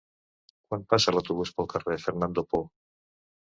Quan 0.69 0.85
passa 0.93 1.13
l'autobús 1.17 1.53
pel 1.59 1.71
carrer 1.75 2.01
Fernando 2.07 2.47
Poo? 2.57 2.69